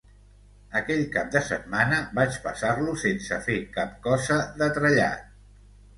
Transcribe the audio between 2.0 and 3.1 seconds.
vaig passar-lo